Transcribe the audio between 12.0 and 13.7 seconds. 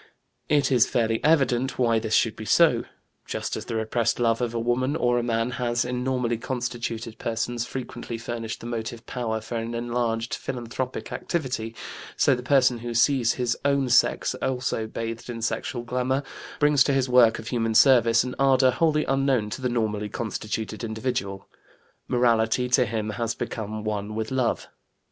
so the person who sees his